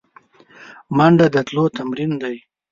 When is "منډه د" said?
0.97-1.35